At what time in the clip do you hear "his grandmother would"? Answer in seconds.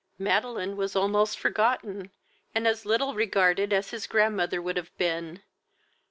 3.91-4.75